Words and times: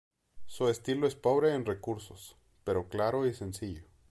Su 0.47 0.67
estilo 0.69 1.05
es 1.05 1.13
pobre 1.13 1.53
en 1.53 1.63
recursos, 1.63 2.35
pero 2.63 2.89
claro 2.89 3.27
y 3.27 3.35
sencillo. 3.35 3.83